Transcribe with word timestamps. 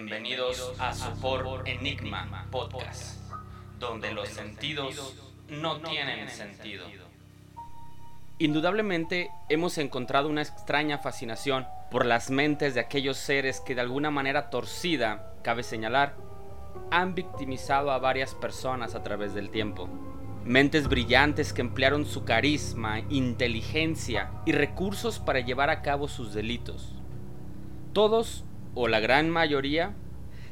Bienvenidos 0.00 0.74
a 0.78 0.94
Sopor 0.94 1.64
Enigma 1.68 2.46
Podcast, 2.52 3.18
donde 3.80 4.12
los 4.12 4.28
sentidos 4.28 5.16
no 5.48 5.80
tienen 5.80 6.28
sentido. 6.28 6.86
Indudablemente 8.38 9.32
hemos 9.48 9.76
encontrado 9.76 10.28
una 10.28 10.42
extraña 10.42 10.98
fascinación 10.98 11.66
por 11.90 12.06
las 12.06 12.30
mentes 12.30 12.74
de 12.74 12.80
aquellos 12.80 13.16
seres 13.16 13.58
que 13.58 13.74
de 13.74 13.80
alguna 13.80 14.12
manera 14.12 14.50
torcida, 14.50 15.34
cabe 15.42 15.64
señalar, 15.64 16.14
han 16.92 17.16
victimizado 17.16 17.90
a 17.90 17.98
varias 17.98 18.36
personas 18.36 18.94
a 18.94 19.02
través 19.02 19.34
del 19.34 19.50
tiempo. 19.50 19.88
Mentes 20.44 20.86
brillantes 20.86 21.52
que 21.52 21.62
emplearon 21.62 22.06
su 22.06 22.24
carisma, 22.24 23.00
inteligencia 23.10 24.30
y 24.46 24.52
recursos 24.52 25.18
para 25.18 25.40
llevar 25.40 25.70
a 25.70 25.82
cabo 25.82 26.06
sus 26.06 26.34
delitos. 26.34 26.94
Todos, 27.92 28.44
o 28.80 28.86
la 28.86 29.00
gran 29.00 29.28
mayoría, 29.28 29.92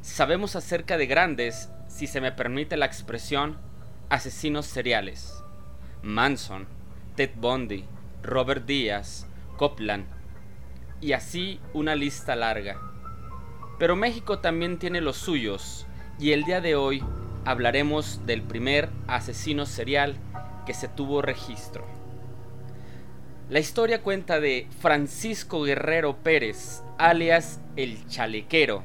sabemos 0.00 0.56
acerca 0.56 0.98
de 0.98 1.06
grandes, 1.06 1.70
si 1.86 2.08
se 2.08 2.20
me 2.20 2.32
permite 2.32 2.76
la 2.76 2.86
expresión, 2.86 3.56
asesinos 4.08 4.66
seriales. 4.66 5.44
Manson, 6.02 6.66
Ted 7.14 7.30
Bundy, 7.36 7.84
Robert 8.24 8.66
Díaz, 8.66 9.28
Copland, 9.56 10.06
y 11.00 11.12
así 11.12 11.60
una 11.72 11.94
lista 11.94 12.34
larga. 12.34 12.80
Pero 13.78 13.94
México 13.94 14.40
también 14.40 14.80
tiene 14.80 15.00
los 15.00 15.18
suyos, 15.18 15.86
y 16.18 16.32
el 16.32 16.42
día 16.42 16.60
de 16.60 16.74
hoy 16.74 17.04
hablaremos 17.44 18.26
del 18.26 18.42
primer 18.42 18.88
asesino 19.06 19.66
serial 19.66 20.16
que 20.66 20.74
se 20.74 20.88
tuvo 20.88 21.22
registro. 21.22 21.86
La 23.50 23.60
historia 23.60 24.02
cuenta 24.02 24.40
de 24.40 24.66
Francisco 24.80 25.62
Guerrero 25.62 26.16
Pérez, 26.24 26.82
alias 26.98 27.60
el 27.76 28.06
Chalequero. 28.08 28.84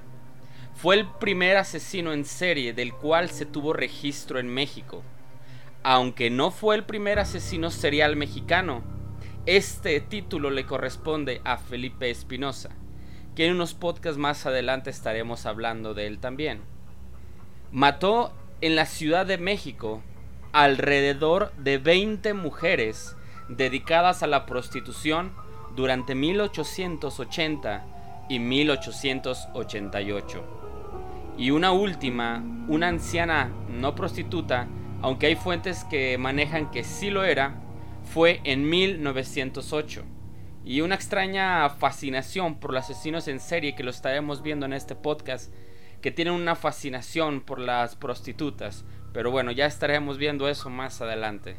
Fue 0.74 0.96
el 0.96 1.08
primer 1.08 1.58
asesino 1.58 2.14
en 2.14 2.26
serie 2.26 2.74
del 2.74 2.94
cual 2.94 3.30
se 3.30 3.46
tuvo 3.46 3.74
registro 3.74 4.40
en 4.40 4.48
México. 4.48 5.04
Aunque 5.84 6.30
no 6.30 6.52
fue 6.52 6.76
el 6.76 6.84
primer 6.84 7.20
asesino 7.20 7.70
serial 7.72 8.16
mexicano, 8.16 8.84
este 9.46 10.00
título 10.02 10.50
le 10.50 10.66
corresponde 10.66 11.42
a 11.44 11.58
Felipe 11.58 12.10
Espinosa, 12.10 12.70
que 13.36 13.46
en 13.46 13.54
unos 13.54 13.74
podcasts 13.74 14.20
más 14.20 14.46
adelante 14.46 14.90
estaremos 14.90 15.46
hablando 15.46 15.94
de 15.94 16.08
él 16.08 16.20
también. 16.20 16.62
Mató 17.72 18.34
en 18.62 18.76
la 18.76 18.86
Ciudad 18.86 19.26
de 19.26 19.38
México 19.38 20.04
alrededor 20.52 21.54
de 21.58 21.78
20 21.78 22.34
mujeres 22.34 23.16
dedicadas 23.48 24.22
a 24.22 24.28
la 24.28 24.46
prostitución 24.46 25.32
durante 25.76 26.14
1880 26.16 28.01
y 28.32 28.40
1888. 28.40 31.36
Y 31.38 31.52
una 31.52 31.72
última, 31.74 32.42
una 32.70 32.88
anciana 32.88 33.52
no 33.68 33.94
prostituta, 33.94 34.70
aunque 35.02 35.28
hay 35.28 35.36
fuentes 35.36 35.84
que 35.84 36.18
manejan 36.18 36.72
que 36.72 36.86
sí 36.86 37.10
lo 37.10 37.26
era, 37.26 37.62
fue 38.06 38.40
en 38.46 38.70
1908. 38.70 40.06
Y 40.64 40.80
una 40.80 40.96
extraña 40.96 41.70
fascinación 41.72 42.56
por 42.56 42.72
los 42.72 42.86
asesinos 42.86 43.28
en 43.28 43.42
serie 43.42 43.76
que 43.76 43.84
lo 43.84 43.92
estaremos 43.92 44.42
viendo 44.42 44.66
en 44.66 44.72
este 44.72 44.96
podcast, 44.96 45.54
que 46.02 46.12
tienen 46.12 46.34
una 46.34 46.56
fascinación 46.56 47.42
por 47.42 47.60
las 47.60 47.98
prostitutas. 47.98 48.86
Pero 49.12 49.32
bueno, 49.32 49.52
ya 49.52 49.66
estaremos 49.66 50.18
viendo 50.18 50.48
eso 50.48 50.70
más 50.70 51.02
adelante. 51.02 51.58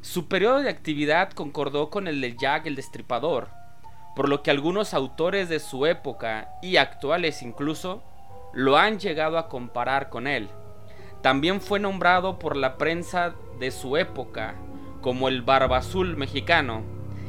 Su 0.00 0.28
periodo 0.28 0.62
de 0.62 0.70
actividad 0.70 1.32
concordó 1.32 1.90
con 1.90 2.08
el 2.08 2.22
de 2.22 2.34
Jack 2.38 2.64
el 2.64 2.74
Destripador, 2.74 3.50
por 4.14 4.28
lo 4.28 4.42
que 4.42 4.50
algunos 4.50 4.94
autores 4.94 5.48
de 5.48 5.58
su 5.58 5.86
época 5.86 6.50
y 6.62 6.76
actuales 6.76 7.42
incluso 7.42 8.02
lo 8.52 8.76
han 8.76 8.98
llegado 8.98 9.38
a 9.38 9.48
comparar 9.48 10.08
con 10.08 10.26
él. 10.26 10.48
También 11.22 11.60
fue 11.60 11.80
nombrado 11.80 12.38
por 12.38 12.56
la 12.56 12.76
prensa 12.76 13.34
de 13.58 13.70
su 13.70 13.96
época 13.96 14.54
como 15.00 15.28
el 15.28 15.42
Barba 15.42 15.78
Azul 15.78 16.16
mexicano, 16.16 16.82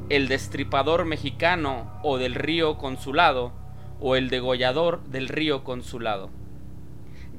el 0.09 0.27
Destripador 0.27 1.05
mexicano 1.05 1.99
o 2.03 2.17
del 2.17 2.35
Río 2.35 2.77
Consulado, 2.77 3.51
o 3.99 4.15
el 4.15 4.29
degollador 4.29 5.03
del 5.05 5.27
Río 5.27 5.63
Consulado. 5.63 6.29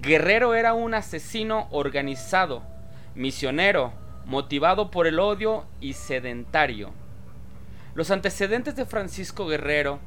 Guerrero 0.01 0.55
era 0.55 0.75
un 0.75 0.95
asesino 0.95 1.69
organizado, 1.71 2.63
misionero, 3.15 3.93
motivado 4.25 4.91
por 4.91 5.07
el 5.07 5.21
odio 5.21 5.65
y 5.81 5.93
sedentario. 5.95 6.93
Los 7.97 8.11
antecedentes 8.11 8.77
de 8.77 8.85
Francisco 8.85 9.47
Guerrero 9.47 10.01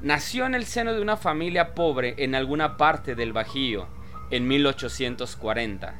nació 0.00 0.46
en 0.46 0.54
el 0.54 0.66
seno 0.66 0.94
de 0.94 1.02
una 1.02 1.16
familia 1.16 1.74
pobre 1.74 2.14
en 2.18 2.36
alguna 2.36 2.76
parte 2.76 3.16
del 3.16 3.32
Bajío 3.32 3.88
en 4.30 4.46
1840. 4.46 5.96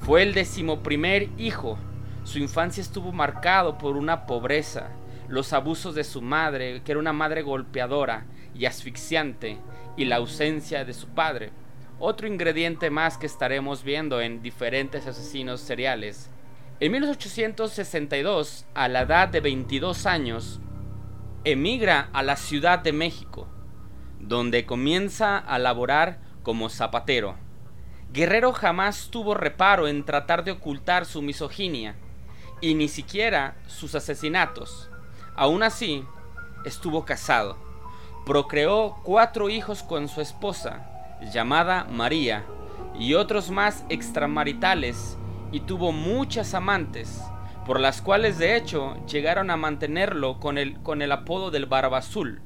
Fue 0.00 0.22
el 0.22 0.32
decimoprimer 0.32 1.28
hijo. 1.36 1.78
Su 2.24 2.38
infancia 2.38 2.80
estuvo 2.80 3.12
marcado 3.12 3.76
por 3.76 3.98
una 3.98 4.24
pobreza, 4.24 4.88
los 5.28 5.52
abusos 5.52 5.94
de 5.94 6.02
su 6.02 6.22
madre, 6.22 6.80
que 6.82 6.92
era 6.92 6.98
una 6.98 7.12
madre 7.12 7.42
golpeadora 7.42 8.24
y 8.54 8.64
asfixiante, 8.64 9.58
y 9.98 10.06
la 10.06 10.16
ausencia 10.16 10.86
de 10.86 10.94
su 10.94 11.08
padre. 11.08 11.50
Otro 11.98 12.26
ingrediente 12.26 12.88
más 12.88 13.18
que 13.18 13.26
estaremos 13.26 13.84
viendo 13.84 14.22
en 14.22 14.40
diferentes 14.40 15.06
asesinos 15.06 15.60
seriales 15.60 16.31
en 16.82 16.90
1862, 16.90 18.66
a 18.74 18.88
la 18.88 19.02
edad 19.02 19.28
de 19.28 19.40
22 19.40 20.04
años, 20.04 20.58
emigra 21.44 22.08
a 22.12 22.24
la 22.24 22.34
Ciudad 22.34 22.80
de 22.80 22.92
México, 22.92 23.46
donde 24.18 24.66
comienza 24.66 25.38
a 25.38 25.60
laborar 25.60 26.18
como 26.42 26.68
zapatero. 26.68 27.36
Guerrero 28.12 28.52
jamás 28.52 29.10
tuvo 29.12 29.34
reparo 29.34 29.86
en 29.86 30.04
tratar 30.04 30.42
de 30.42 30.50
ocultar 30.50 31.06
su 31.06 31.22
misoginia 31.22 31.94
y 32.60 32.74
ni 32.74 32.88
siquiera 32.88 33.54
sus 33.68 33.94
asesinatos. 33.94 34.90
Aún 35.36 35.62
así, 35.62 36.04
estuvo 36.64 37.04
casado. 37.04 37.56
Procreó 38.26 38.96
cuatro 39.04 39.50
hijos 39.50 39.84
con 39.84 40.08
su 40.08 40.20
esposa, 40.20 40.84
llamada 41.32 41.84
María, 41.84 42.44
y 42.98 43.14
otros 43.14 43.52
más 43.52 43.84
extramaritales 43.88 45.16
y 45.52 45.60
tuvo 45.60 45.92
muchas 45.92 46.54
amantes, 46.54 47.22
por 47.66 47.78
las 47.78 48.02
cuales 48.02 48.38
de 48.38 48.56
hecho 48.56 48.96
llegaron 49.06 49.50
a 49.50 49.56
mantenerlo 49.56 50.40
con 50.40 50.58
el, 50.58 50.82
con 50.82 51.02
el 51.02 51.12
apodo 51.12 51.50
del 51.50 51.66
Barba 51.66 51.98
Azul. 51.98 52.42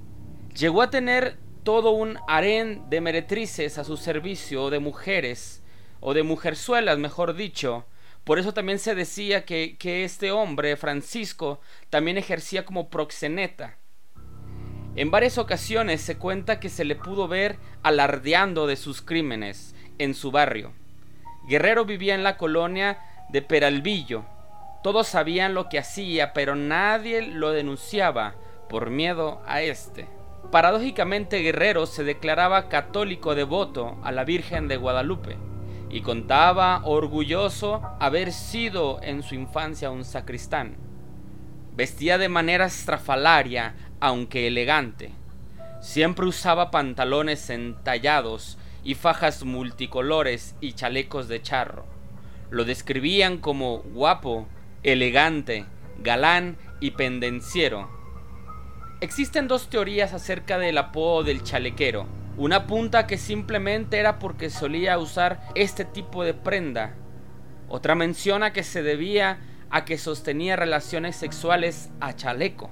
Llegó 0.55 0.83
a 0.83 0.91
tener 0.91 1.39
todo 1.63 1.93
un 1.93 2.19
harén 2.29 2.89
de 2.91 3.01
meretrices 3.01 3.79
a 3.79 3.85
su 3.85 3.97
servicio, 3.97 4.65
o 4.65 4.71
de 4.71 4.81
mujeres, 4.81 5.63
o 6.01 6.15
de 6.15 6.23
mujerzuelas, 6.23 6.99
mejor 6.99 7.35
dicho. 7.35 7.87
Por 8.25 8.39
eso 8.39 8.53
también 8.53 8.79
se 8.79 8.95
decía 8.95 9.45
que, 9.45 9.77
que 9.79 10.05
este 10.05 10.33
hombre, 10.33 10.77
Francisco, 10.77 11.61
también 11.91 12.19
ejercía 12.19 12.65
como 12.65 12.91
proxeneta. 12.91 13.79
En 14.97 15.11
varias 15.11 15.39
ocasiones 15.39 16.01
se 16.01 16.17
cuenta 16.17 16.59
que 16.59 16.69
se 16.69 16.85
le 16.85 16.97
pudo 16.97 17.29
ver 17.29 17.59
alardeando 17.83 18.67
de 18.67 18.77
sus 18.77 19.03
crímenes 19.03 19.75
en 19.99 20.15
su 20.15 20.31
barrio. 20.31 20.73
Guerrero 21.47 21.85
vivía 21.85 22.15
en 22.15 22.25
la 22.25 22.37
colonia 22.37 22.99
de 23.29 23.41
Peralvillo. 23.41 24.25
Todos 24.83 25.07
sabían 25.07 25.55
lo 25.55 25.69
que 25.69 25.79
hacía, 25.79 26.33
pero 26.33 26.57
nadie 26.57 27.23
lo 27.23 27.53
denunciaba 27.53 28.35
por 28.69 28.91
miedo 28.91 29.43
a 29.47 29.63
este. 29.63 30.09
Paradójicamente 30.51 31.39
Guerrero 31.39 31.87
se 31.87 32.05
declaraba 32.05 32.69
católico 32.69 33.35
devoto 33.35 33.97
a 34.03 34.13
la 34.13 34.25
Virgen 34.25 34.69
de 34.69 34.77
Guadalupe 34.77 35.37
y 35.89 36.01
contaba 36.01 36.83
orgulloso 36.85 37.83
haber 38.01 38.33
sido 38.33 39.01
en 39.03 39.23
su 39.23 39.35
infancia 39.35 39.91
un 39.91 40.05
sacristán. 40.05 40.77
Vestía 41.75 42.19
de 42.19 42.29
manera 42.29 42.67
estrafalaria, 42.67 43.75
aunque 44.01 44.47
elegante. 44.47 45.13
Siempre 45.81 46.27
usaba 46.27 46.71
pantalones 46.71 47.51
entallados 47.51 48.59
y 48.87 48.95
fajas 48.95 49.43
multicolores 49.43 50.55
y 50.61 50.75
chalecos 50.75 51.27
de 51.27 51.43
charro. 51.43 51.85
Lo 52.51 52.65
describían 52.65 53.39
como 53.39 53.79
guapo, 53.79 54.47
elegante, 54.85 55.67
galán 55.99 56.57
y 56.79 56.93
pendenciero. 56.93 57.91
Existen 59.01 59.49
dos 59.49 59.69
teorías 59.71 60.15
acerca 60.15 60.59
del 60.59 60.79
apodo 60.79 61.25
del 61.25 61.43
chalequero. 61.43 62.07
Una 62.37 62.69
punta 62.69 63.09
que 63.09 63.19
simplemente 63.19 63.99
era 63.99 64.21
porque 64.21 64.51
solía 64.51 64.99
usar 64.99 65.41
este 65.57 65.85
tipo 65.85 66.23
de 66.23 66.35
prenda. 66.35 66.95
Otra 67.69 67.97
menciona 67.97 68.53
que 68.53 68.63
se 68.63 68.85
debía 68.85 69.41
a 69.69 69.85
que 69.85 69.99
sostenía 69.99 70.55
relaciones 70.55 71.17
sexuales 71.17 71.91
a 71.99 72.15
chaleco. 72.15 72.71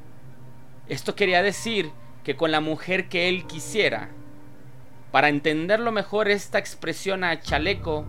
Esto 0.86 1.16
quería 1.16 1.42
decir 1.42 1.90
que 2.22 2.36
con 2.36 2.52
la 2.52 2.60
mujer 2.60 3.08
que 3.08 3.28
él 3.28 3.48
quisiera, 3.48 4.10
para 5.14 5.28
entenderlo 5.28 5.92
mejor, 5.92 6.28
esta 6.28 6.58
expresión 6.58 7.22
a 7.22 7.38
chaleco 7.38 8.04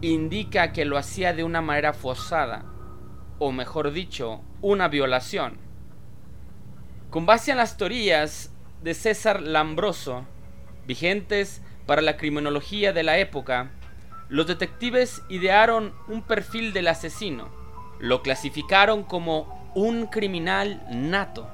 indica 0.00 0.72
que 0.72 0.84
lo 0.84 0.98
hacía 0.98 1.32
de 1.32 1.44
una 1.44 1.60
manera 1.60 1.92
forzada, 1.92 2.64
o 3.38 3.52
mejor 3.52 3.92
dicho, 3.92 4.40
una 4.60 4.88
violación. 4.88 5.58
Con 7.10 7.26
base 7.26 7.52
en 7.52 7.58
las 7.58 7.76
teorías 7.76 8.52
de 8.82 8.94
César 8.94 9.40
Lambroso, 9.40 10.26
vigentes 10.84 11.62
para 11.86 12.02
la 12.02 12.16
criminología 12.16 12.92
de 12.92 13.04
la 13.04 13.18
época, 13.18 13.70
los 14.28 14.48
detectives 14.48 15.22
idearon 15.28 15.94
un 16.08 16.22
perfil 16.22 16.72
del 16.72 16.88
asesino. 16.88 17.50
Lo 18.00 18.20
clasificaron 18.24 19.04
como 19.04 19.70
un 19.76 20.06
criminal 20.06 20.84
nato. 20.90 21.48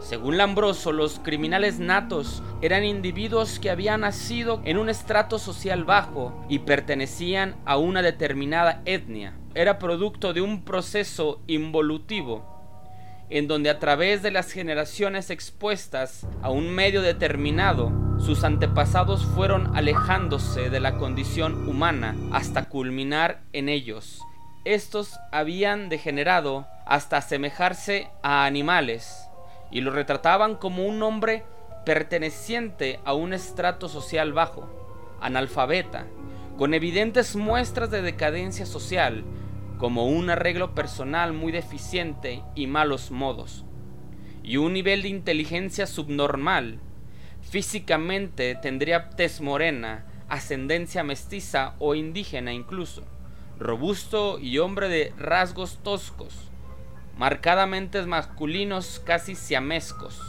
Según 0.00 0.36
Lambroso, 0.36 0.92
los 0.92 1.18
criminales 1.18 1.78
natos 1.78 2.42
eran 2.62 2.84
individuos 2.84 3.58
que 3.58 3.70
habían 3.70 4.02
nacido 4.02 4.60
en 4.64 4.78
un 4.78 4.88
estrato 4.88 5.38
social 5.38 5.84
bajo 5.84 6.44
y 6.48 6.60
pertenecían 6.60 7.56
a 7.64 7.76
una 7.76 8.02
determinada 8.02 8.82
etnia. 8.84 9.34
Era 9.54 9.78
producto 9.78 10.32
de 10.32 10.42
un 10.42 10.64
proceso 10.64 11.40
involutivo 11.46 12.56
en 13.28 13.48
donde 13.48 13.70
a 13.70 13.78
través 13.78 14.22
de 14.22 14.30
las 14.30 14.52
generaciones 14.52 15.30
expuestas 15.30 16.26
a 16.42 16.50
un 16.50 16.70
medio 16.70 17.02
determinado, 17.02 17.92
sus 18.18 18.44
antepasados 18.44 19.24
fueron 19.24 19.76
alejándose 19.76 20.70
de 20.70 20.80
la 20.80 20.96
condición 20.96 21.68
humana 21.68 22.14
hasta 22.30 22.68
culminar 22.68 23.42
en 23.52 23.68
ellos. 23.68 24.20
Estos 24.64 25.18
habían 25.32 25.88
degenerado 25.88 26.66
hasta 26.86 27.16
asemejarse 27.16 28.08
a 28.22 28.46
animales 28.46 29.25
y 29.70 29.80
lo 29.80 29.90
retrataban 29.90 30.56
como 30.56 30.86
un 30.86 31.02
hombre 31.02 31.44
perteneciente 31.84 33.00
a 33.04 33.14
un 33.14 33.32
estrato 33.32 33.88
social 33.88 34.32
bajo, 34.32 34.68
analfabeta, 35.20 36.06
con 36.56 36.74
evidentes 36.74 37.36
muestras 37.36 37.90
de 37.90 38.02
decadencia 38.02 38.66
social, 38.66 39.24
como 39.78 40.06
un 40.06 40.30
arreglo 40.30 40.74
personal 40.74 41.32
muy 41.32 41.52
deficiente 41.52 42.42
y 42.54 42.66
malos 42.66 43.10
modos, 43.10 43.64
y 44.42 44.56
un 44.56 44.72
nivel 44.72 45.02
de 45.02 45.08
inteligencia 45.08 45.86
subnormal. 45.86 46.80
Físicamente 47.42 48.54
tendría 48.54 49.10
tez 49.10 49.40
morena, 49.40 50.06
ascendencia 50.28 51.04
mestiza 51.04 51.74
o 51.78 51.94
indígena 51.94 52.52
incluso, 52.52 53.04
robusto 53.58 54.38
y 54.38 54.58
hombre 54.58 54.88
de 54.88 55.12
rasgos 55.18 55.78
toscos, 55.82 56.50
marcadamente 57.16 58.02
masculinos 58.02 59.00
casi 59.04 59.34
siamescos. 59.34 60.20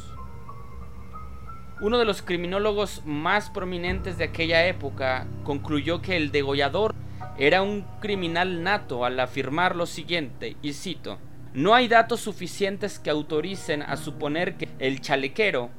Uno 1.80 2.00
de 2.00 2.06
los 2.06 2.22
criminólogos 2.22 3.04
más 3.06 3.50
prominentes 3.50 4.18
de 4.18 4.24
aquella 4.24 4.66
época 4.66 5.28
concluyó 5.44 6.02
que 6.02 6.16
el 6.16 6.32
degollador 6.32 6.96
era 7.38 7.62
un 7.62 7.86
criminal 8.00 8.64
nato 8.64 9.06
al 9.06 9.20
afirmar 9.20 9.76
lo 9.76 9.86
siguiente, 9.86 10.58
y 10.64 10.74
cito, 10.74 11.20
no 11.54 11.76
hay 11.76 11.88
datos 11.88 12.22
suficientes 12.22 13.00
que 13.00 13.10
autoricen 13.10 13.84
a 13.84 13.98
suponer 13.98 14.56
que 14.56 14.68
el 14.80 15.02
chalequero 15.02 15.70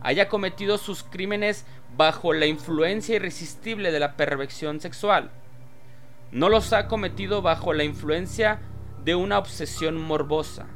haya 0.00 0.28
cometido 0.28 0.78
sus 0.78 1.02
crímenes 1.02 1.64
bajo 1.96 2.32
la 2.32 2.46
influencia 2.46 3.16
irresistible 3.16 3.90
de 3.90 4.00
la 4.00 4.16
perversión 4.16 4.80
sexual. 4.80 5.30
No 6.30 6.48
los 6.48 6.72
ha 6.72 6.88
cometido 6.88 7.42
bajo 7.42 7.72
la 7.72 7.84
influencia 7.84 8.60
de 9.04 9.14
una 9.14 9.38
obsesión 9.38 10.00
morbosa. 10.00 10.66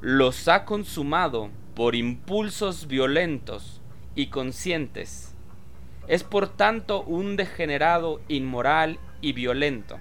Los 0.00 0.48
ha 0.48 0.64
consumado 0.64 1.50
por 1.74 1.94
impulsos 1.94 2.86
violentos 2.86 3.82
y 4.14 4.28
conscientes. 4.28 5.34
Es 6.08 6.24
por 6.24 6.48
tanto 6.48 7.02
un 7.02 7.36
degenerado 7.36 8.20
inmoral 8.28 8.98
y 9.20 9.32
violento. 9.32 9.98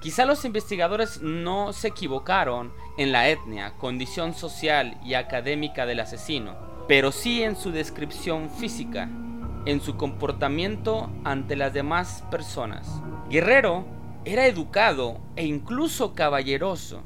Quizá 0.00 0.24
los 0.24 0.44
investigadores 0.44 1.22
no 1.22 1.72
se 1.72 1.88
equivocaron 1.88 2.72
en 2.98 3.12
la 3.12 3.28
etnia, 3.28 3.74
condición 3.74 4.32
social 4.34 4.98
y 5.04 5.14
académica 5.14 5.86
del 5.86 6.00
asesino, 6.00 6.56
pero 6.86 7.12
sí 7.12 7.42
en 7.42 7.56
su 7.56 7.72
descripción 7.72 8.48
física, 8.48 9.08
en 9.66 9.80
su 9.80 9.96
comportamiento 9.96 11.10
ante 11.24 11.56
las 11.56 11.74
demás 11.74 12.24
personas. 12.30 13.02
Guerrero 13.28 13.97
era 14.24 14.46
educado 14.46 15.20
e 15.36 15.44
incluso 15.46 16.14
caballeroso. 16.14 17.02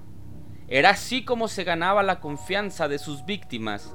Era 0.68 0.90
así 0.90 1.24
como 1.24 1.48
se 1.48 1.64
ganaba 1.64 2.02
la 2.02 2.20
confianza 2.20 2.88
de 2.88 2.98
sus 2.98 3.24
víctimas 3.24 3.94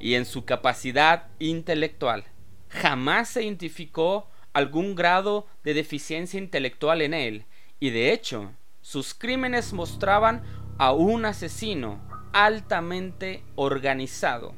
y 0.00 0.14
en 0.14 0.24
su 0.24 0.44
capacidad 0.44 1.28
intelectual. 1.38 2.24
Jamás 2.68 3.28
se 3.28 3.42
identificó 3.42 4.28
algún 4.52 4.94
grado 4.94 5.46
de 5.62 5.74
deficiencia 5.74 6.38
intelectual 6.38 7.02
en 7.02 7.12
él, 7.12 7.44
y 7.78 7.90
de 7.90 8.12
hecho, 8.12 8.52
sus 8.80 9.12
crímenes 9.12 9.72
mostraban 9.72 10.42
a 10.78 10.92
un 10.92 11.26
asesino 11.26 12.00
altamente 12.32 13.42
organizado. 13.54 14.54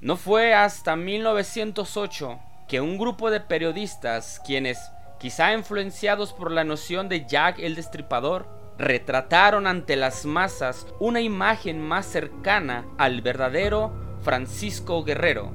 No 0.00 0.16
fue 0.16 0.54
hasta 0.54 0.96
1908 0.96 2.38
que 2.68 2.80
un 2.80 2.98
grupo 2.98 3.30
de 3.30 3.40
periodistas, 3.40 4.40
quienes, 4.44 4.78
quizá 5.24 5.54
influenciados 5.54 6.34
por 6.34 6.50
la 6.50 6.64
noción 6.64 7.08
de 7.08 7.24
Jack 7.24 7.58
el 7.58 7.76
Destripador, 7.76 8.46
retrataron 8.76 9.66
ante 9.66 9.96
las 9.96 10.26
masas 10.26 10.86
una 11.00 11.22
imagen 11.22 11.80
más 11.80 12.04
cercana 12.04 12.84
al 12.98 13.22
verdadero 13.22 13.90
Francisco 14.20 15.02
Guerrero, 15.02 15.50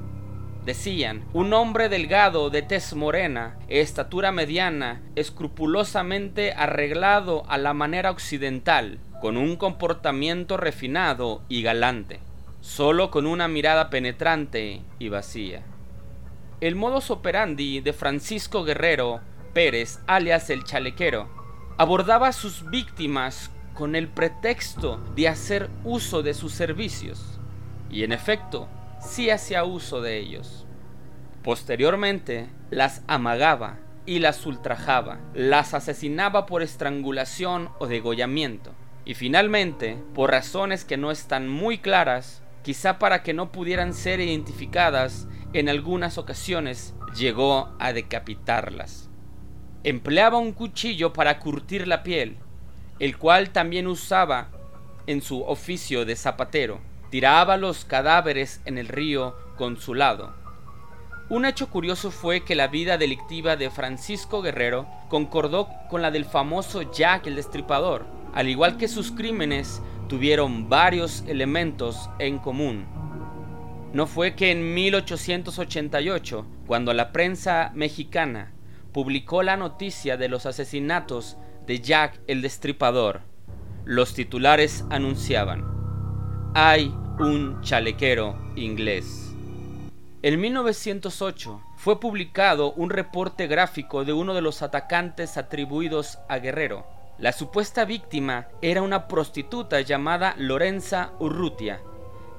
Decían, 0.64 1.24
un 1.32 1.52
hombre 1.52 1.88
delgado 1.88 2.50
de 2.50 2.62
tez 2.62 2.94
morena, 2.96 3.58
estatura 3.68 4.32
mediana, 4.32 5.02
escrupulosamente 5.14 6.52
arreglado 6.52 7.44
a 7.46 7.56
la 7.56 7.72
manera 7.72 8.10
occidental, 8.10 8.98
con 9.20 9.36
un 9.36 9.54
comportamiento 9.54 10.56
refinado 10.56 11.42
y 11.48 11.62
galante, 11.62 12.18
solo 12.60 13.12
con 13.12 13.24
una 13.24 13.46
mirada 13.46 13.88
penetrante 13.88 14.82
y 14.98 15.08
vacía. 15.10 15.62
El 16.60 16.74
modus 16.74 17.12
operandi 17.12 17.80
de 17.80 17.92
Francisco 17.92 18.64
Guerrero 18.64 19.20
Pérez, 19.52 20.00
alias 20.06 20.50
el 20.50 20.64
chalequero, 20.64 21.28
abordaba 21.76 22.28
a 22.28 22.32
sus 22.32 22.68
víctimas 22.70 23.50
con 23.74 23.96
el 23.96 24.08
pretexto 24.08 24.98
de 25.16 25.28
hacer 25.28 25.70
uso 25.84 26.22
de 26.22 26.34
sus 26.34 26.52
servicios. 26.52 27.38
Y 27.90 28.04
en 28.04 28.12
efecto, 28.12 28.68
sí 29.00 29.30
hacía 29.30 29.64
uso 29.64 30.00
de 30.00 30.18
ellos. 30.18 30.66
Posteriormente, 31.42 32.48
las 32.70 33.02
amagaba 33.08 33.78
y 34.06 34.18
las 34.18 34.46
ultrajaba, 34.46 35.20
las 35.34 35.74
asesinaba 35.74 36.46
por 36.46 36.62
estrangulación 36.62 37.70
o 37.78 37.86
degollamiento, 37.86 38.72
y 39.04 39.14
finalmente, 39.14 39.96
por 40.14 40.30
razones 40.30 40.84
que 40.84 40.96
no 40.96 41.10
están 41.10 41.48
muy 41.48 41.78
claras, 41.78 42.42
quizá 42.62 42.98
para 42.98 43.22
que 43.22 43.32
no 43.32 43.50
pudieran 43.50 43.94
ser 43.94 44.20
identificadas, 44.20 45.26
en 45.52 45.68
algunas 45.68 46.18
ocasiones 46.18 46.94
llegó 47.16 47.74
a 47.78 47.92
decapitarlas. 47.92 49.09
Empleaba 49.84 50.38
un 50.38 50.52
cuchillo 50.52 51.12
para 51.12 51.38
curtir 51.38 51.88
la 51.88 52.02
piel, 52.02 52.36
el 52.98 53.16
cual 53.16 53.50
también 53.50 53.86
usaba 53.86 54.48
en 55.06 55.22
su 55.22 55.42
oficio 55.42 56.04
de 56.04 56.16
zapatero 56.16 56.80
tiraba 57.10 57.56
los 57.56 57.84
cadáveres 57.84 58.60
en 58.64 58.78
el 58.78 58.88
río 58.88 59.36
con 59.56 59.76
su 59.76 59.94
lado. 59.94 60.32
Un 61.28 61.44
hecho 61.44 61.68
curioso 61.68 62.10
fue 62.10 62.44
que 62.44 62.54
la 62.54 62.68
vida 62.68 62.98
delictiva 62.98 63.56
de 63.56 63.70
Francisco 63.70 64.42
Guerrero 64.42 64.88
concordó 65.08 65.68
con 65.88 66.02
la 66.02 66.10
del 66.10 66.24
famoso 66.24 66.90
Jack 66.90 67.26
el 67.26 67.36
Destripador, 67.36 68.06
al 68.34 68.48
igual 68.48 68.76
que 68.76 68.88
sus 68.88 69.12
crímenes 69.12 69.82
tuvieron 70.08 70.68
varios 70.68 71.22
elementos 71.28 72.10
en 72.18 72.38
común. 72.38 72.86
No 73.92 74.06
fue 74.06 74.34
que 74.34 74.52
en 74.52 74.74
1888, 74.74 76.46
cuando 76.66 76.94
la 76.94 77.12
prensa 77.12 77.72
mexicana 77.74 78.52
publicó 78.92 79.42
la 79.42 79.56
noticia 79.56 80.16
de 80.16 80.28
los 80.28 80.46
asesinatos 80.46 81.36
de 81.66 81.80
Jack 81.80 82.20
el 82.26 82.42
Destripador, 82.42 83.22
los 83.84 84.14
titulares 84.14 84.84
anunciaban, 84.90 85.64
hay 86.54 86.94
un 87.18 87.60
chalequero 87.62 88.52
inglés. 88.56 89.34
En 90.22 90.40
1908 90.40 91.62
fue 91.76 91.98
publicado 91.98 92.72
un 92.72 92.90
reporte 92.90 93.46
gráfico 93.46 94.04
de 94.04 94.12
uno 94.12 94.34
de 94.34 94.42
los 94.42 94.62
atacantes 94.62 95.36
atribuidos 95.36 96.18
a 96.28 96.38
Guerrero. 96.38 96.86
La 97.18 97.32
supuesta 97.32 97.84
víctima 97.84 98.48
era 98.60 98.82
una 98.82 99.08
prostituta 99.08 99.80
llamada 99.80 100.34
Lorenza 100.36 101.12
Urrutia, 101.18 101.80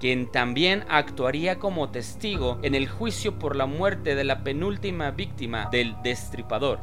quien 0.02 0.32
también 0.32 0.84
actuaría 0.90 1.60
como 1.60 1.92
testigo 1.92 2.58
en 2.64 2.74
el 2.74 2.90
juicio 2.90 3.38
por 3.38 3.56
la 3.56 3.68
muerte 3.68 4.16
de 4.16 4.24
la 4.24 4.44
penúltima 4.44 5.12
víctima 5.12 5.70
del 5.72 5.96
destripador. 6.02 6.80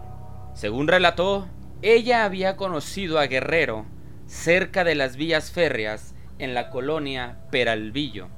Según 0.54 0.87
relató, 0.87 1.48
ella 1.82 2.25
había 2.25 2.56
conocido 2.56 3.18
a 3.18 3.26
Guerrero 3.26 3.87
cerca 4.26 4.84
de 4.84 4.94
las 4.94 5.16
vías 5.16 5.50
férreas 5.50 6.14
en 6.38 6.54
la 6.54 6.70
colonia 6.70 7.40
Peralvillo. 7.50 8.28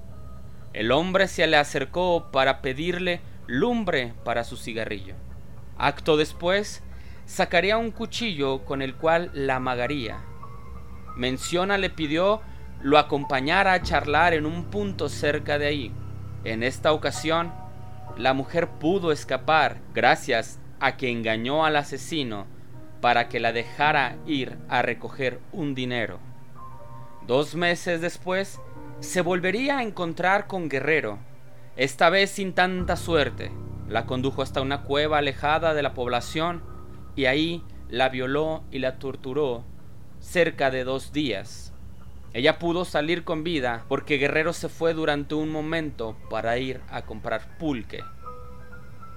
El 0.72 0.92
hombre 0.92 1.28
se 1.28 1.46
le 1.46 1.58
acercó 1.58 2.30
para 2.32 2.62
pedirle 2.62 3.20
lumbre 3.46 4.14
para 4.24 4.44
su 4.44 4.56
cigarrillo. 4.56 5.14
Acto 5.76 6.16
después, 6.16 6.82
sacaría 7.26 7.76
un 7.76 7.90
cuchillo 7.90 8.64
con 8.64 8.80
el 8.80 8.94
cual 8.94 9.30
la 9.34 9.56
amagaría. 9.56 10.22
Menciona 11.16 11.76
le 11.76 11.90
pidió 11.90 12.40
lo 12.82 12.98
acompañara 12.98 13.72
a 13.72 13.82
charlar 13.82 14.34
en 14.34 14.46
un 14.46 14.64
punto 14.64 15.08
cerca 15.08 15.58
de 15.58 15.66
ahí. 15.66 15.92
En 16.44 16.62
esta 16.62 16.92
ocasión, 16.92 17.52
la 18.16 18.32
mujer 18.32 18.68
pudo 18.68 19.12
escapar 19.12 19.78
gracias 19.94 20.58
a 20.80 20.96
que 20.96 21.10
engañó 21.10 21.64
al 21.64 21.76
asesino 21.76 22.46
para 23.00 23.28
que 23.28 23.40
la 23.40 23.52
dejara 23.52 24.16
ir 24.26 24.58
a 24.68 24.82
recoger 24.82 25.40
un 25.52 25.74
dinero. 25.74 26.18
Dos 27.26 27.54
meses 27.54 28.00
después, 28.00 28.60
se 29.00 29.20
volvería 29.20 29.78
a 29.78 29.82
encontrar 29.82 30.46
con 30.46 30.68
Guerrero, 30.68 31.18
esta 31.76 32.10
vez 32.10 32.30
sin 32.30 32.52
tanta 32.52 32.96
suerte. 32.96 33.50
La 33.88 34.06
condujo 34.06 34.42
hasta 34.42 34.60
una 34.60 34.82
cueva 34.82 35.18
alejada 35.18 35.74
de 35.74 35.82
la 35.82 35.94
población 35.94 36.62
y 37.16 37.24
ahí 37.24 37.64
la 37.88 38.08
violó 38.08 38.62
y 38.70 38.78
la 38.78 38.98
torturó 38.98 39.64
cerca 40.20 40.70
de 40.70 40.84
dos 40.84 41.12
días. 41.12 41.72
Ella 42.32 42.60
pudo 42.60 42.84
salir 42.84 43.24
con 43.24 43.42
vida 43.42 43.84
porque 43.88 44.16
Guerrero 44.16 44.52
se 44.52 44.68
fue 44.68 44.94
durante 44.94 45.34
un 45.34 45.50
momento 45.50 46.16
para 46.30 46.58
ir 46.58 46.80
a 46.88 47.02
comprar 47.02 47.58
pulque. 47.58 48.04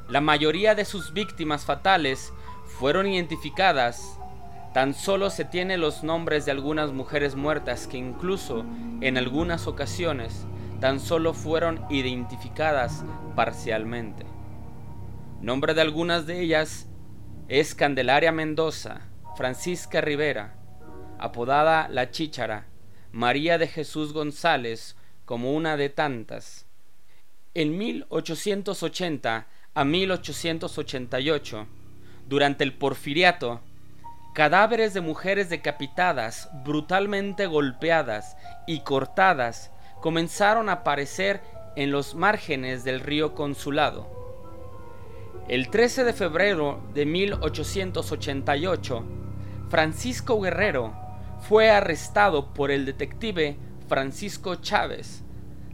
La 0.10 0.20
mayoría 0.20 0.74
de 0.74 0.84
sus 0.84 1.14
víctimas 1.14 1.64
fatales 1.64 2.34
fueron 2.66 3.08
identificadas. 3.08 4.20
Tan 4.74 4.96
solo 4.96 5.30
se 5.30 5.46
tienen 5.46 5.80
los 5.80 6.04
nombres 6.04 6.46
de 6.46 6.52
algunas 6.52 6.92
mujeres 6.92 7.36
muertas 7.36 7.86
que 7.86 7.98
incluso 7.98 8.66
en 9.02 9.18
algunas 9.18 9.68
ocasiones 9.68 10.48
tan 10.80 11.00
solo 11.00 11.34
fueron 11.34 11.86
identificadas 11.90 13.06
parcialmente. 13.36 14.26
Nombre 15.40 15.76
de 15.76 15.82
algunas 15.82 16.26
de 16.26 16.42
ellas 16.42 16.88
es 17.48 17.76
Candelaria 17.76 18.32
Mendoza, 18.32 19.02
Francisca 19.36 20.02
Rivera, 20.02 20.56
apodada 21.20 21.88
La 21.90 22.10
Chíchara, 22.10 22.66
María 23.14 23.58
de 23.60 23.68
Jesús 23.68 24.12
González, 24.12 24.98
como 25.26 25.54
una 25.54 25.78
de 25.78 25.90
tantas. 25.90 26.66
En 27.54 27.78
1880 27.78 29.48
a 29.76 29.86
1888, 29.86 31.68
durante 32.28 32.64
el 32.64 32.74
porfiriato, 32.74 33.62
cadáveres 34.34 34.96
de 34.96 35.02
mujeres 35.02 35.52
decapitadas, 35.52 36.50
brutalmente 36.66 37.46
golpeadas 37.46 38.36
y 38.66 38.80
cortadas 38.80 39.70
comenzaron 40.02 40.68
a 40.68 40.82
aparecer 40.82 41.42
en 41.76 41.92
los 41.92 42.16
márgenes 42.16 42.84
del 42.84 43.00
río 43.00 43.36
Consulado. 43.36 44.10
El 45.48 45.70
13 45.70 46.04
de 46.04 46.14
febrero 46.14 46.82
de 46.96 47.06
1888, 47.06 49.06
Francisco 49.70 50.42
Guerrero 50.42 51.03
fue 51.48 51.70
arrestado 51.70 52.54
por 52.54 52.72
el 52.72 52.86
detective 52.86 53.58
Francisco 53.90 54.56
Chávez, 54.56 55.24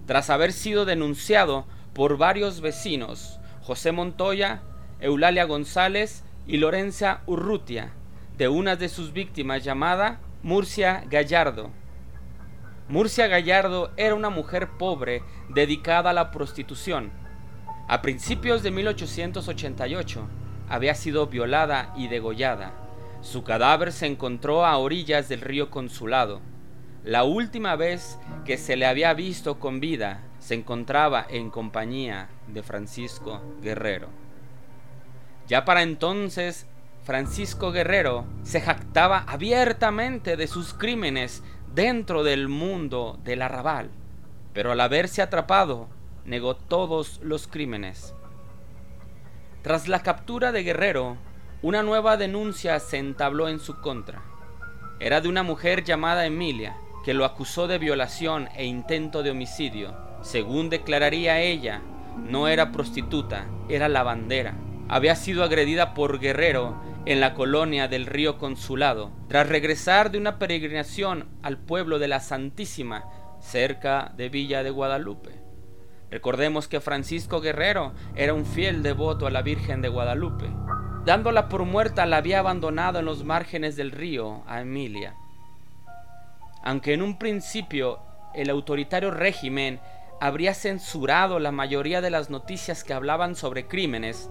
tras 0.08 0.32
haber 0.32 0.52
sido 0.52 0.84
denunciado 0.84 1.68
por 1.94 2.18
varios 2.18 2.60
vecinos, 2.60 3.40
José 3.62 3.92
Montoya, 3.92 4.64
Eulalia 5.00 5.46
González 5.46 6.24
y 6.48 6.58
Lorenza 6.58 7.22
Urrutia, 7.28 7.94
de 8.36 8.48
una 8.48 8.78
de 8.78 8.90
sus 8.90 9.14
víctimas 9.14 9.64
llamada 9.64 10.22
Murcia 10.42 11.04
Gallardo. 11.08 11.70
Murcia 12.88 13.28
Gallardo 13.28 13.92
era 13.96 14.16
una 14.16 14.32
mujer 14.32 14.70
pobre 14.80 15.22
dedicada 15.50 16.10
a 16.10 16.14
la 16.14 16.32
prostitución. 16.32 17.12
A 17.88 18.02
principios 18.02 18.64
de 18.64 18.72
1888 18.72 20.28
había 20.68 20.96
sido 20.96 21.28
violada 21.28 21.94
y 21.96 22.08
degollada. 22.08 22.89
Su 23.22 23.44
cadáver 23.44 23.92
se 23.92 24.06
encontró 24.06 24.66
a 24.66 24.78
orillas 24.78 25.28
del 25.28 25.42
río 25.42 25.70
Consulado. 25.70 26.40
La 27.04 27.24
última 27.24 27.76
vez 27.76 28.18
que 28.46 28.58
se 28.58 28.78
le 28.78 28.86
había 28.86 29.14
visto 29.14 29.60
con 29.60 29.82
vida 29.82 30.24
se 30.40 30.56
encontraba 30.56 31.26
en 31.30 31.50
compañía 31.50 32.30
de 32.48 32.64
Francisco 32.64 33.42
Guerrero. 33.62 34.08
Ya 35.48 35.66
para 35.66 35.82
entonces, 35.82 36.66
Francisco 37.04 37.72
Guerrero 37.72 38.26
se 38.44 38.62
jactaba 38.62 39.26
abiertamente 39.28 40.38
de 40.38 40.48
sus 40.48 40.74
crímenes 40.74 41.44
dentro 41.74 42.24
del 42.24 42.48
mundo 42.48 43.20
del 43.24 43.42
arrabal, 43.42 43.90
pero 44.54 44.72
al 44.72 44.80
haberse 44.80 45.22
atrapado, 45.22 45.90
negó 46.24 46.56
todos 46.56 47.20
los 47.22 47.48
crímenes. 47.48 48.14
Tras 49.62 49.88
la 49.88 50.04
captura 50.04 50.52
de 50.52 50.64
Guerrero, 50.64 51.18
una 51.62 51.84
nueva 51.84 52.16
denuncia 52.16 52.80
se 52.80 52.98
entabló 52.98 53.50
en 53.50 53.60
su 53.60 53.82
contra. 53.82 54.22
Era 55.02 55.20
de 55.20 55.28
una 55.28 55.44
mujer 55.44 55.84
llamada 55.84 56.26
Emilia, 56.26 56.78
que 57.04 57.14
lo 57.14 57.26
acusó 57.26 57.68
de 57.68 57.78
violación 57.78 58.48
e 58.56 58.66
intento 58.66 59.24
de 59.24 59.32
homicidio. 59.32 59.98
Según 60.22 60.70
declararía 60.70 61.42
ella, 61.42 61.82
no 62.18 62.48
era 62.48 62.72
prostituta, 62.72 63.46
era 63.68 63.90
lavandera. 63.90 64.56
Había 64.88 65.16
sido 65.16 65.44
agredida 65.44 65.94
por 65.94 66.20
Guerrero 66.20 66.82
en 67.06 67.20
la 67.20 67.34
colonia 67.34 67.90
del 67.90 68.06
río 68.06 68.38
Consulado, 68.38 69.12
tras 69.28 69.50
regresar 69.50 70.12
de 70.12 70.18
una 70.18 70.40
peregrinación 70.40 71.28
al 71.44 71.58
pueblo 71.58 72.00
de 72.00 72.08
la 72.08 72.22
Santísima, 72.22 73.06
cerca 73.42 74.14
de 74.16 74.30
Villa 74.30 74.64
de 74.64 74.70
Guadalupe. 74.70 75.32
Recordemos 76.10 76.70
que 76.70 76.80
Francisco 76.80 77.42
Guerrero 77.42 77.94
era 78.16 78.34
un 78.34 78.46
fiel 78.46 78.82
devoto 78.82 79.28
a 79.28 79.32
la 79.32 79.42
Virgen 79.42 79.82
de 79.82 79.90
Guadalupe. 79.90 80.50
Dándola 81.06 81.48
por 81.48 81.64
muerta, 81.64 82.06
la 82.06 82.18
había 82.18 82.40
abandonado 82.40 83.00
en 83.00 83.06
los 83.06 83.24
márgenes 83.24 83.76
del 83.76 83.92
río 83.92 84.44
a 84.48 84.62
Emilia. 84.62 85.16
Aunque 86.64 86.94
en 86.94 87.02
un 87.02 87.18
principio 87.18 88.00
el 88.34 88.50
autoritario 88.50 89.10
régimen 89.10 89.80
habría 90.20 90.54
censurado 90.54 91.40
la 91.40 91.52
mayoría 91.52 92.02
de 92.02 92.10
las 92.10 92.30
noticias 92.30 92.84
que 92.84 92.94
hablaban 92.94 93.36
sobre 93.36 93.68
crímenes, 93.68 94.30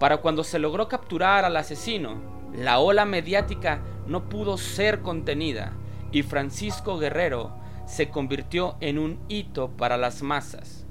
para 0.00 0.18
cuando 0.18 0.42
se 0.42 0.58
logró 0.58 0.88
capturar 0.88 1.44
al 1.44 1.56
asesino, 1.56 2.20
la 2.54 2.78
ola 2.78 3.04
mediática 3.04 3.82
no 4.06 4.28
pudo 4.28 4.56
ser 4.56 5.00
contenida 5.00 5.72
y 6.12 6.22
Francisco 6.22 6.98
Guerrero 6.98 7.52
se 7.86 8.08
convirtió 8.08 8.76
en 8.80 8.98
un 8.98 9.20
hito 9.28 9.70
para 9.76 9.96
las 9.96 10.22
masas. 10.22 10.85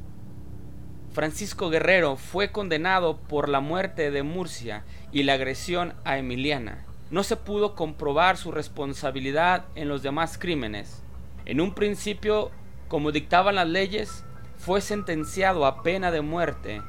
Francisco 1.15 1.71
Guerrero 1.71 2.15
fue 2.17 2.51
condenado 2.51 3.17
por 3.17 3.49
la 3.49 3.59
muerte 3.61 4.11
de 4.11 4.21
Murcia 4.21 4.83
y 5.11 5.23
la 5.23 5.33
agresión 5.33 5.95
a 6.03 6.19
Emiliana. 6.19 6.85
No 7.09 7.23
se 7.23 7.37
pudo 7.37 7.73
comprobar 7.73 8.37
su 8.37 8.51
responsabilidad 8.51 9.65
en 9.73 9.89
los 9.89 10.03
demás 10.03 10.37
crímenes. 10.37 11.01
En 11.45 11.59
un 11.59 11.73
principio, 11.73 12.51
como 12.87 13.11
dictaban 13.11 13.55
las 13.55 13.67
leyes, 13.67 14.23
fue 14.57 14.81
sentenciado 14.81 15.65
a 15.65 15.81
pena 15.81 16.11
de 16.11 16.21
muerte 16.21 16.81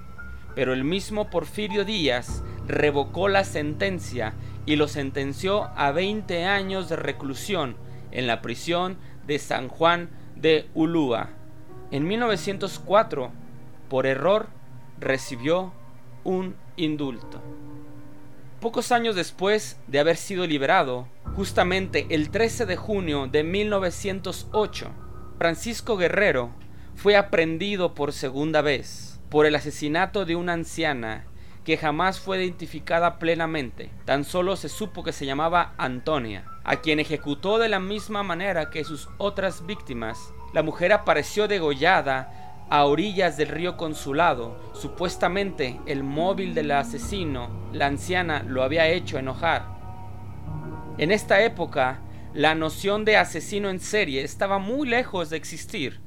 pero 0.56 0.72
el 0.72 0.84
mismo 0.84 1.28
Porfirio 1.28 1.84
Díaz 1.84 2.42
revocó 2.66 3.28
la 3.28 3.44
sentencia 3.44 4.32
y 4.64 4.76
lo 4.76 4.88
sentenció 4.88 5.68
a 5.76 5.92
20 5.92 6.46
años 6.46 6.88
de 6.88 6.96
reclusión 6.96 7.76
en 8.10 8.26
la 8.26 8.40
prisión 8.40 8.96
de 9.26 9.38
San 9.38 9.68
Juan 9.68 10.08
de 10.34 10.70
Ulúa. 10.72 11.28
En 11.90 12.08
1904, 12.08 13.30
por 13.88 14.06
error, 14.06 14.48
recibió 14.98 15.72
un 16.24 16.56
indulto. 16.76 17.42
Pocos 18.60 18.90
años 18.90 19.14
después 19.14 19.78
de 19.86 20.00
haber 20.00 20.16
sido 20.16 20.46
liberado, 20.46 21.08
justamente 21.36 22.06
el 22.10 22.30
13 22.30 22.66
de 22.66 22.76
junio 22.76 23.26
de 23.26 23.44
1908, 23.44 24.90
Francisco 25.38 25.96
Guerrero 25.96 26.50
fue 26.94 27.16
aprendido 27.16 27.94
por 27.94 28.12
segunda 28.12 28.62
vez 28.62 29.20
por 29.28 29.44
el 29.44 29.54
asesinato 29.54 30.24
de 30.24 30.36
una 30.36 30.54
anciana 30.54 31.26
que 31.64 31.76
jamás 31.76 32.20
fue 32.20 32.38
identificada 32.38 33.18
plenamente. 33.18 33.90
Tan 34.04 34.24
solo 34.24 34.56
se 34.56 34.68
supo 34.68 35.02
que 35.02 35.12
se 35.12 35.26
llamaba 35.26 35.74
Antonia, 35.78 36.44
a 36.64 36.76
quien 36.76 37.00
ejecutó 37.00 37.58
de 37.58 37.68
la 37.68 37.80
misma 37.80 38.22
manera 38.22 38.70
que 38.70 38.84
sus 38.84 39.08
otras 39.18 39.66
víctimas. 39.66 40.32
La 40.54 40.62
mujer 40.62 40.92
apareció 40.92 41.48
degollada 41.48 42.45
a 42.68 42.84
orillas 42.84 43.36
del 43.36 43.48
río 43.48 43.76
Consulado. 43.76 44.58
Supuestamente 44.74 45.80
el 45.86 46.02
móvil 46.02 46.54
del 46.54 46.70
asesino, 46.70 47.48
la 47.72 47.86
anciana, 47.86 48.42
lo 48.42 48.62
había 48.62 48.88
hecho 48.88 49.18
enojar. 49.18 49.66
En 50.98 51.12
esta 51.12 51.42
época, 51.42 52.00
la 52.34 52.54
noción 52.54 53.04
de 53.04 53.16
asesino 53.16 53.70
en 53.70 53.80
serie 53.80 54.22
estaba 54.22 54.58
muy 54.58 54.88
lejos 54.88 55.30
de 55.30 55.36
existir. 55.36 56.00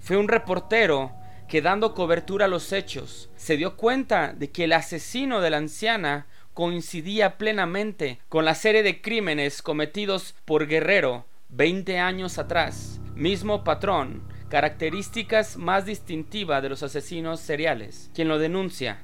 Fue 0.00 0.16
un 0.16 0.28
reportero 0.28 1.12
que 1.48 1.62
dando 1.62 1.94
cobertura 1.94 2.46
a 2.46 2.48
los 2.48 2.72
hechos, 2.72 3.30
se 3.36 3.56
dio 3.56 3.76
cuenta 3.76 4.32
de 4.32 4.50
que 4.50 4.64
el 4.64 4.72
asesino 4.72 5.40
de 5.40 5.50
la 5.50 5.58
anciana 5.58 6.26
coincidía 6.52 7.36
plenamente 7.36 8.20
con 8.28 8.44
la 8.44 8.54
serie 8.54 8.82
de 8.82 9.02
crímenes 9.02 9.62
cometidos 9.62 10.34
por 10.44 10.66
Guerrero 10.66 11.26
20 11.50 11.98
años 11.98 12.38
atrás, 12.38 13.00
mismo 13.14 13.62
patrón, 13.62 14.22
características 14.48 15.56
más 15.56 15.84
distintivas 15.84 16.62
de 16.62 16.68
los 16.68 16.82
asesinos 16.82 17.40
seriales. 17.40 18.10
Quien 18.14 18.28
lo 18.28 18.38
denuncia 18.38 19.02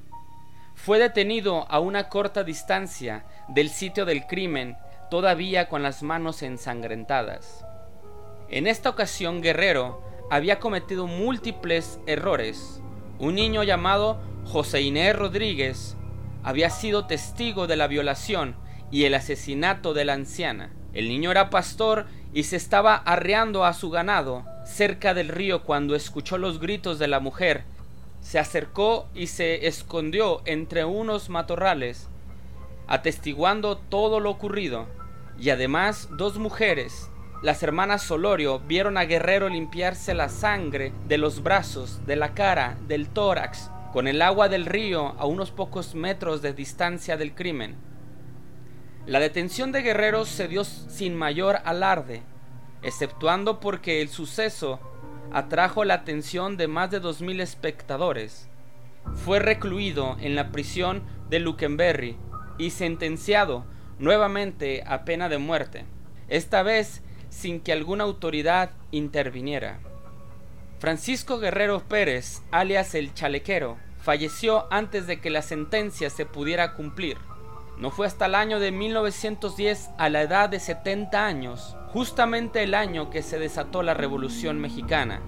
fue 0.74 0.98
detenido 0.98 1.66
a 1.70 1.78
una 1.78 2.08
corta 2.08 2.42
distancia 2.44 3.24
del 3.48 3.68
sitio 3.68 4.04
del 4.04 4.26
crimen, 4.26 4.76
todavía 5.10 5.68
con 5.68 5.82
las 5.82 6.02
manos 6.02 6.42
ensangrentadas. 6.42 7.64
En 8.48 8.66
esta 8.66 8.88
ocasión 8.88 9.42
Guerrero 9.42 10.02
había 10.30 10.58
cometido 10.58 11.06
múltiples 11.06 12.00
errores. 12.06 12.80
Un 13.18 13.34
niño 13.34 13.62
llamado 13.62 14.20
José 14.46 14.80
Inés 14.80 15.14
Rodríguez 15.14 15.96
había 16.42 16.70
sido 16.70 17.06
testigo 17.06 17.66
de 17.66 17.76
la 17.76 17.86
violación 17.86 18.56
y 18.90 19.04
el 19.04 19.14
asesinato 19.14 19.92
de 19.92 20.04
la 20.04 20.14
anciana. 20.14 20.72
El 20.92 21.08
niño 21.08 21.30
era 21.30 21.50
pastor 21.50 22.06
y 22.32 22.44
se 22.44 22.56
estaba 22.56 22.94
arreando 22.94 23.64
a 23.64 23.72
su 23.72 23.90
ganado 23.90 24.44
cerca 24.64 25.14
del 25.14 25.28
río 25.28 25.64
cuando 25.64 25.94
escuchó 25.94 26.38
los 26.38 26.60
gritos 26.60 26.98
de 26.98 27.08
la 27.08 27.20
mujer. 27.20 27.64
Se 28.20 28.38
acercó 28.38 29.08
y 29.14 29.26
se 29.26 29.66
escondió 29.66 30.42
entre 30.44 30.84
unos 30.84 31.28
matorrales, 31.28 32.08
atestiguando 32.86 33.78
todo 33.78 34.20
lo 34.20 34.30
ocurrido. 34.30 34.86
Y 35.38 35.50
además 35.50 36.08
dos 36.12 36.38
mujeres, 36.38 37.10
las 37.42 37.62
hermanas 37.62 38.02
Solorio, 38.02 38.60
vieron 38.60 38.98
a 38.98 39.04
Guerrero 39.04 39.48
limpiarse 39.48 40.14
la 40.14 40.28
sangre 40.28 40.92
de 41.08 41.18
los 41.18 41.42
brazos, 41.42 42.04
de 42.06 42.16
la 42.16 42.34
cara, 42.34 42.76
del 42.86 43.08
tórax, 43.08 43.70
con 43.92 44.06
el 44.06 44.22
agua 44.22 44.48
del 44.48 44.66
río 44.66 45.14
a 45.18 45.24
unos 45.26 45.50
pocos 45.50 45.94
metros 45.94 46.42
de 46.42 46.52
distancia 46.52 47.16
del 47.16 47.34
crimen. 47.34 47.89
La 49.06 49.18
detención 49.18 49.72
de 49.72 49.82
Guerrero 49.82 50.24
se 50.24 50.46
dio 50.46 50.64
sin 50.64 51.16
mayor 51.16 51.60
alarde, 51.64 52.22
exceptuando 52.82 53.58
porque 53.58 54.02
el 54.02 54.08
suceso 54.08 54.78
atrajo 55.32 55.84
la 55.84 55.94
atención 55.94 56.56
de 56.56 56.68
más 56.68 56.90
de 56.90 57.00
2.000 57.00 57.40
espectadores. 57.40 58.48
Fue 59.24 59.38
recluido 59.38 60.16
en 60.20 60.34
la 60.34 60.50
prisión 60.50 61.02
de 61.30 61.40
Lukenberry 61.40 62.16
y 62.58 62.70
sentenciado 62.70 63.64
nuevamente 63.98 64.82
a 64.86 65.04
pena 65.04 65.28
de 65.28 65.38
muerte, 65.38 65.84
esta 66.28 66.62
vez 66.62 67.02
sin 67.30 67.60
que 67.60 67.72
alguna 67.72 68.04
autoridad 68.04 68.72
interviniera. 68.90 69.80
Francisco 70.78 71.38
Guerrero 71.38 71.80
Pérez, 71.80 72.42
alias 72.50 72.94
el 72.94 73.14
Chalequero, 73.14 73.78
falleció 73.98 74.66
antes 74.72 75.06
de 75.06 75.20
que 75.20 75.30
la 75.30 75.42
sentencia 75.42 76.10
se 76.10 76.26
pudiera 76.26 76.74
cumplir. 76.74 77.16
No 77.80 77.90
fue 77.90 78.06
hasta 78.06 78.26
el 78.26 78.34
año 78.34 78.60
de 78.60 78.72
1910, 78.72 79.92
a 79.96 80.10
la 80.10 80.20
edad 80.20 80.50
de 80.50 80.60
70 80.60 81.24
años, 81.26 81.78
justamente 81.88 82.62
el 82.62 82.74
año 82.74 83.08
que 83.08 83.22
se 83.22 83.38
desató 83.38 83.82
la 83.82 83.94
Revolución 83.94 84.60
Mexicana. 84.60 85.22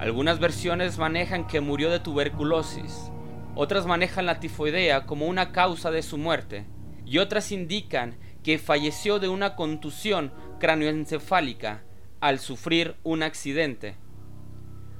Algunas 0.00 0.40
versiones 0.40 0.98
manejan 0.98 1.46
que 1.46 1.60
murió 1.60 1.88
de 1.88 2.00
tuberculosis, 2.00 3.12
otras 3.54 3.86
manejan 3.86 4.26
la 4.26 4.40
tifoidea 4.40 5.06
como 5.06 5.26
una 5.26 5.52
causa 5.52 5.92
de 5.92 6.02
su 6.02 6.18
muerte, 6.18 6.66
y 7.04 7.18
otras 7.18 7.52
indican 7.52 8.18
que 8.42 8.58
falleció 8.58 9.20
de 9.20 9.28
una 9.28 9.54
contusión 9.54 10.32
cráneoencefálica 10.58 11.84
al 12.18 12.40
sufrir 12.40 12.96
un 13.04 13.22
accidente. 13.22 13.94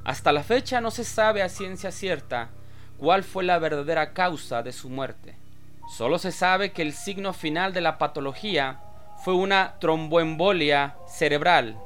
Hasta 0.05 0.31
la 0.31 0.45
fecha 0.45 0.81
no 0.81 0.93
se 0.93 1.03
sabe 1.03 1.43
a 1.43 1.49
ciencia 1.49 1.91
cierta 1.91 2.51
cuál 2.97 3.25
fue 3.25 3.43
la 3.43 3.59
verdadera 3.59 4.13
causa 4.13 4.63
de 4.63 4.71
su 4.71 4.89
muerte. 4.89 5.46
Solo 5.89 6.19
se 6.19 6.33
sabe 6.33 6.73
que 6.73 6.83
el 6.83 6.93
signo 6.93 7.33
final 7.33 7.73
de 7.73 7.81
la 7.81 7.99
patología 7.99 8.81
fue 9.25 9.35
una 9.35 9.79
tromboembolia 9.79 10.97
cerebral. 11.07 11.79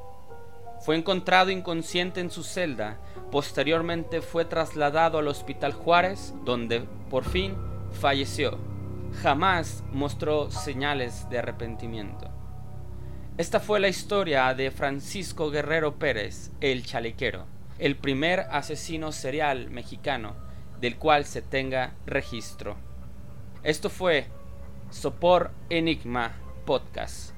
Fue 0.81 0.95
encontrado 0.95 1.51
inconsciente 1.51 2.19
en 2.19 2.31
su 2.31 2.43
celda. 2.43 2.99
Posteriormente 3.31 4.21
fue 4.21 4.45
trasladado 4.45 5.19
al 5.19 5.27
Hospital 5.27 5.73
Juárez, 5.73 6.33
donde 6.43 6.81
por 7.09 7.23
fin 7.25 7.55
falleció. 7.91 8.57
Jamás 9.21 9.83
mostró 9.91 10.49
señales 10.49 11.29
de 11.29 11.39
arrepentimiento. 11.39 12.29
Esta 13.37 13.59
fue 13.59 13.79
la 13.79 13.87
historia 13.87 14.53
de 14.53 14.71
Francisco 14.71 15.51
Guerrero 15.51 15.99
Pérez, 15.99 16.51
el 16.59 16.85
chalequero 16.85 17.45
el 17.81 17.95
primer 17.95 18.41
asesino 18.51 19.11
serial 19.11 19.71
mexicano 19.71 20.35
del 20.79 20.97
cual 20.97 21.25
se 21.25 21.41
tenga 21.41 21.95
registro. 22.05 22.77
Esto 23.63 23.89
fue 23.89 24.25
Sopor 24.89 25.51
Enigma 25.69 26.31
Podcast. 26.65 27.30